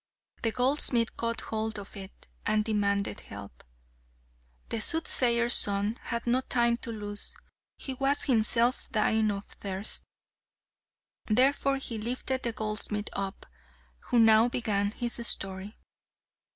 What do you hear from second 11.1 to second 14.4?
Therefore he lifted the goldsmith up, who